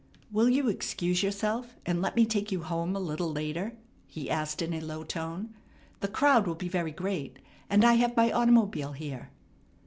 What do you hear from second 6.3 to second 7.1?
will be very